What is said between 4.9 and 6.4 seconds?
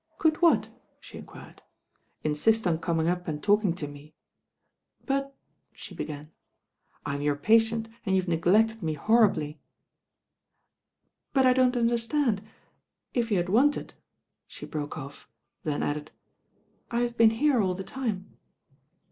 I'But" she began.